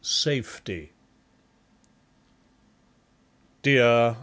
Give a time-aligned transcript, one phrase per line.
[0.01, 0.01] II.
[0.01, 0.93] Safety
[3.61, 4.17] Dear!